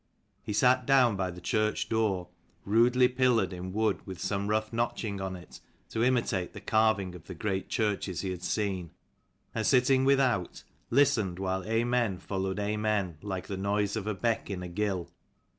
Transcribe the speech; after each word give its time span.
He 0.41 0.51
sat 0.51 0.87
down 0.87 1.15
by 1.15 1.29
the 1.29 1.39
church 1.39 1.87
door, 1.87 2.29
rudely 2.65 3.07
pillared 3.07 3.53
in 3.53 3.71
wood 3.71 4.03
with 4.07 4.19
some 4.19 4.47
rough 4.47 4.73
notching 4.73 5.21
on 5.21 5.35
it 5.35 5.59
to 5.89 6.03
imitate 6.03 6.53
the 6.53 6.59
carving 6.59 7.13
of 7.13 7.25
the 7.25 7.35
great 7.35 7.69
churches 7.69 8.21
he 8.21 8.31
had 8.31 8.41
seen: 8.41 8.89
and 9.53 9.63
sitting 9.63 10.03
with 10.03 10.19
out, 10.19 10.63
listened 10.89 11.37
while 11.37 11.63
Amen 11.65 12.17
followed 12.17 12.57
Amen 12.59 13.19
like 13.21 13.45
the 13.45 13.57
noise 13.57 13.95
of 13.95 14.07
a 14.07 14.15
beck 14.15 14.49
in 14.49 14.63
a 14.63 14.67
gill. 14.67 15.11